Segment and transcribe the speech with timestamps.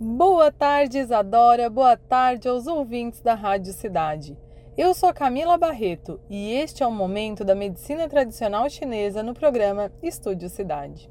[0.00, 1.68] Boa tarde, Isadora.
[1.68, 4.38] Boa tarde aos ouvintes da Rádio Cidade.
[4.76, 9.90] Eu sou Camila Barreto e este é o momento da medicina tradicional chinesa no programa
[10.00, 11.10] Estúdio Cidade.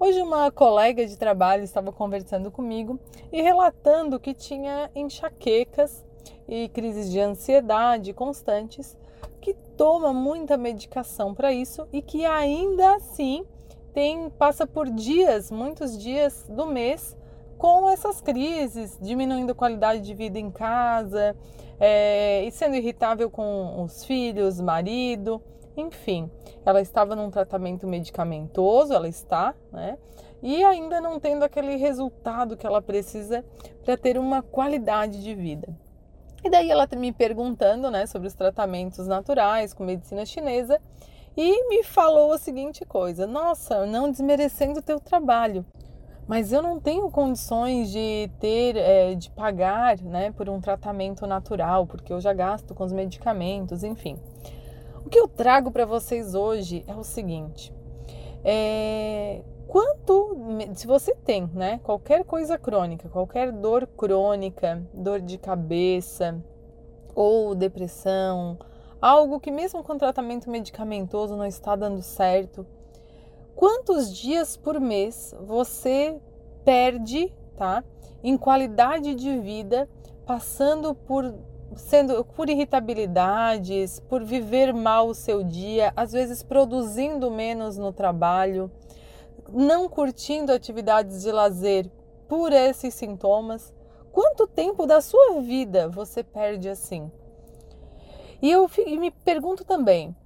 [0.00, 2.98] Hoje, uma colega de trabalho estava conversando comigo
[3.30, 6.04] e relatando que tinha enxaquecas
[6.48, 8.98] e crises de ansiedade constantes,
[9.40, 13.46] que toma muita medicação para isso e que ainda assim
[13.94, 17.16] tem passa por dias, muitos dias do mês
[17.62, 21.36] com essas crises, diminuindo a qualidade de vida em casa
[21.78, 25.40] é, e sendo irritável com os filhos, marido,
[25.76, 26.28] enfim.
[26.66, 29.96] Ela estava num tratamento medicamentoso, ela está, né?
[30.42, 33.44] E ainda não tendo aquele resultado que ela precisa
[33.84, 35.68] para ter uma qualidade de vida.
[36.42, 40.80] E daí ela me perguntando, né, sobre os tratamentos naturais com medicina chinesa
[41.36, 45.64] e me falou a seguinte coisa: Nossa, não desmerecendo o teu trabalho,
[46.26, 51.86] mas eu não tenho condições de ter, é, de pagar, né, por um tratamento natural,
[51.86, 54.16] porque eu já gasto com os medicamentos, enfim.
[55.04, 57.72] O que eu trago para vocês hoje é o seguinte:
[58.44, 60.36] é, quanto,
[60.74, 66.40] se você tem, né, qualquer coisa crônica, qualquer dor crônica, dor de cabeça
[67.14, 68.58] ou depressão,
[69.00, 72.66] algo que mesmo com tratamento medicamentoso não está dando certo,
[73.62, 76.20] quantos dias por mês você
[76.64, 77.84] perde, tá?
[78.20, 79.88] Em qualidade de vida,
[80.26, 81.32] passando por
[81.76, 88.68] sendo por irritabilidades, por viver mal o seu dia, às vezes produzindo menos no trabalho,
[89.48, 91.88] não curtindo atividades de lazer
[92.26, 93.72] por esses sintomas.
[94.10, 97.12] Quanto tempo da sua vida você perde assim?
[98.42, 100.16] E eu me pergunto também,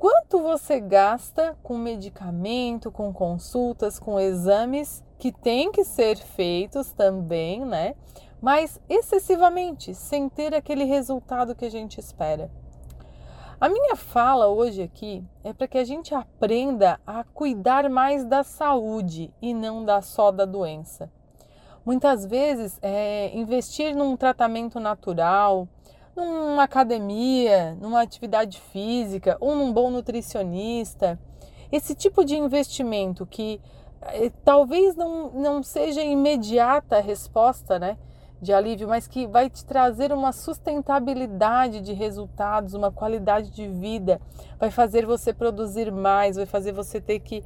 [0.00, 7.66] quanto você gasta com medicamento, com consultas, com exames que têm que ser feitos também,
[7.66, 7.94] né?
[8.40, 12.50] Mas excessivamente, sem ter aquele resultado que a gente espera.
[13.60, 18.42] A minha fala hoje aqui é para que a gente aprenda a cuidar mais da
[18.42, 21.12] saúde e não da só da doença.
[21.84, 25.68] Muitas vezes, é, investir num tratamento natural,
[26.16, 31.18] numa academia, numa atividade física ou num bom nutricionista.
[31.70, 33.60] Esse tipo de investimento que
[34.02, 37.96] eh, talvez não, não seja imediata a resposta né,
[38.42, 44.20] de alívio, mas que vai te trazer uma sustentabilidade de resultados, uma qualidade de vida,
[44.58, 47.44] vai fazer você produzir mais, vai fazer você ter que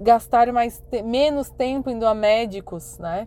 [0.00, 3.26] gastar mais, menos tempo indo a médicos, né?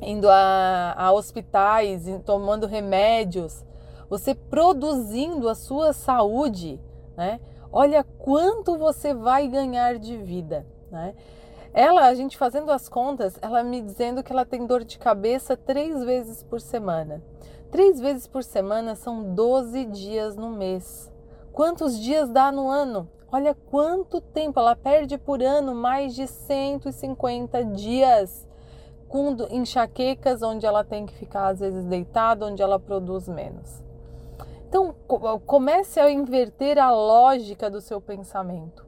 [0.00, 3.64] indo a, a hospitais, tomando remédios
[4.08, 6.80] você produzindo a sua saúde,
[7.16, 7.40] né?
[7.72, 11.14] Olha quanto você vai ganhar de vida, né?
[11.74, 15.56] Ela, a gente fazendo as contas, ela me dizendo que ela tem dor de cabeça
[15.56, 17.22] três vezes por semana.
[17.70, 21.12] Três vezes por semana são 12 dias no mês.
[21.52, 23.10] Quantos dias dá no ano?
[23.30, 28.48] Olha quanto tempo ela perde por ano, mais de 150 dias
[29.08, 33.85] com enxaquecas, onde ela tem que ficar às vezes deitada, onde ela produz menos.
[34.68, 34.94] Então,
[35.46, 38.84] comece a inverter a lógica do seu pensamento.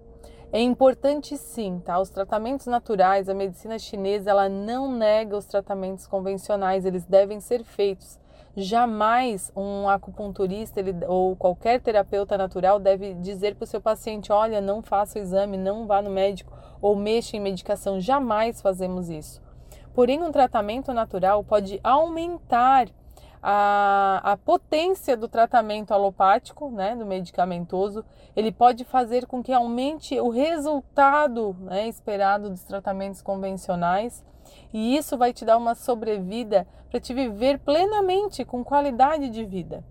[0.51, 2.01] É importante sim, tá?
[2.01, 7.63] Os tratamentos naturais, a medicina chinesa, ela não nega os tratamentos convencionais, eles devem ser
[7.63, 8.19] feitos.
[8.57, 14.61] Jamais um acupunturista ele, ou qualquer terapeuta natural deve dizer para o seu paciente: olha,
[14.61, 18.01] não faça o exame, não vá no médico ou mexa em medicação.
[18.01, 19.41] Jamais fazemos isso.
[19.95, 22.89] Porém, um tratamento natural pode aumentar
[23.43, 28.05] a, a potência do tratamento alopático, né, do medicamentoso,
[28.35, 34.25] ele pode fazer com que aumente o resultado né, esperado dos tratamentos convencionais
[34.73, 39.85] e isso vai te dar uma sobrevida para te viver plenamente com qualidade de vida.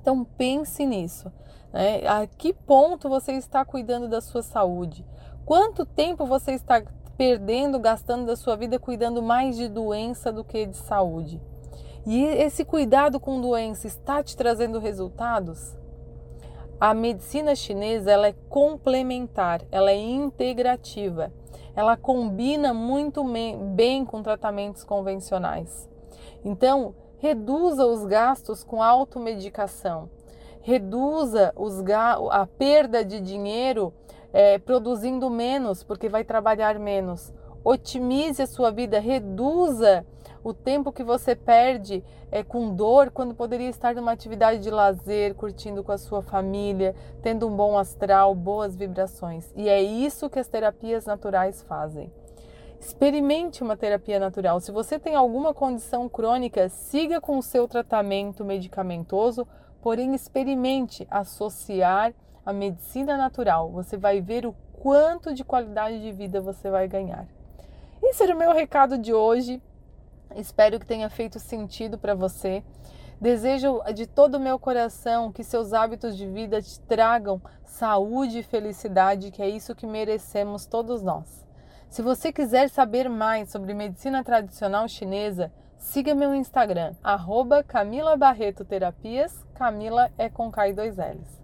[0.00, 1.32] Então pense nisso.
[1.72, 2.06] Né?
[2.06, 5.04] A que ponto você está cuidando da sua saúde?
[5.44, 6.82] Quanto tempo você está
[7.16, 11.40] perdendo, gastando da sua vida cuidando mais de doença do que de saúde?
[12.04, 15.76] E esse cuidado com doença está te trazendo resultados?
[16.80, 21.32] A medicina chinesa ela é complementar, ela é integrativa,
[21.76, 23.22] ela combina muito
[23.74, 25.88] bem com tratamentos convencionais.
[26.44, 30.10] Então, reduza os gastos com automedicação,
[30.60, 31.54] reduza
[32.32, 33.94] a perda de dinheiro
[34.32, 37.32] é, produzindo menos, porque vai trabalhar menos.
[37.64, 40.04] Otimize a sua vida, reduza
[40.42, 45.34] o tempo que você perde é, com dor quando poderia estar numa atividade de lazer,
[45.34, 49.52] curtindo com a sua família, tendo um bom astral, boas vibrações.
[49.54, 52.12] E é isso que as terapias naturais fazem.
[52.80, 54.58] Experimente uma terapia natural.
[54.58, 59.46] Se você tem alguma condição crônica, siga com o seu tratamento medicamentoso,
[59.80, 62.12] porém experimente associar
[62.44, 63.70] a medicina natural.
[63.70, 67.28] Você vai ver o quanto de qualidade de vida você vai ganhar.
[68.12, 69.58] Esse era o meu recado de hoje.
[70.36, 72.62] Espero que tenha feito sentido para você.
[73.18, 78.42] Desejo de todo o meu coração que seus hábitos de vida te tragam saúde e
[78.42, 81.42] felicidade, que é isso que merecemos todos nós.
[81.88, 88.62] Se você quiser saber mais sobre medicina tradicional chinesa, siga meu Instagram, arroba Camila Barreto
[88.62, 91.40] Terapias, Camila é com K e dois L's.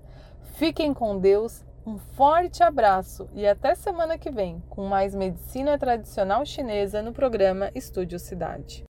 [0.56, 6.44] Fiquem com Deus, um forte abraço e até semana que vem com mais medicina tradicional
[6.44, 8.86] chinesa no programa Estúdio Cidade.